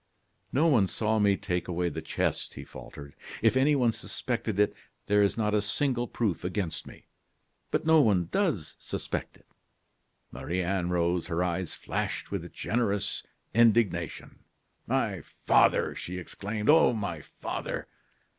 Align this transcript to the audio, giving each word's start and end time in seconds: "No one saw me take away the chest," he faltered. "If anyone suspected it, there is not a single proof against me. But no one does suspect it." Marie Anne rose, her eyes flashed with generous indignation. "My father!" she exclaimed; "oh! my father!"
"No 0.51 0.65
one 0.65 0.87
saw 0.87 1.19
me 1.19 1.37
take 1.37 1.67
away 1.67 1.87
the 1.89 2.01
chest," 2.01 2.55
he 2.55 2.63
faltered. 2.63 3.13
"If 3.43 3.55
anyone 3.55 3.91
suspected 3.91 4.59
it, 4.59 4.73
there 5.05 5.21
is 5.21 5.37
not 5.37 5.53
a 5.53 5.61
single 5.61 6.07
proof 6.07 6.43
against 6.43 6.87
me. 6.87 7.05
But 7.69 7.85
no 7.85 8.01
one 8.01 8.27
does 8.31 8.75
suspect 8.79 9.37
it." 9.37 9.45
Marie 10.31 10.63
Anne 10.63 10.89
rose, 10.89 11.27
her 11.27 11.43
eyes 11.43 11.75
flashed 11.75 12.31
with 12.31 12.51
generous 12.51 13.21
indignation. 13.53 14.39
"My 14.87 15.21
father!" 15.21 15.93
she 15.93 16.17
exclaimed; 16.17 16.67
"oh! 16.67 16.93
my 16.93 17.21
father!" 17.21 17.87